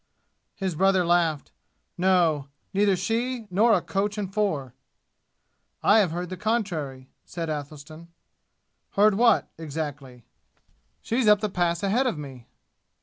His 0.55 0.73
brother 0.73 1.05
laughed. 1.05 1.51
"No, 1.95 2.47
neither 2.73 2.95
she 2.95 3.45
nor 3.51 3.73
a 3.73 3.83
coach 3.83 4.17
and 4.17 4.33
four." 4.33 4.73
"I 5.83 5.99
have 5.99 6.09
heard 6.09 6.29
the 6.29 6.37
contrary," 6.37 7.11
said 7.23 7.51
Athelstan. 7.51 8.07
"Heard 8.93 9.13
what, 9.13 9.51
exactly?" 9.59 10.25
"She's 11.03 11.27
up 11.27 11.39
the 11.39 11.49
Pass 11.49 11.83
ahead 11.83 12.07
of 12.07 12.17
me." 12.17 12.47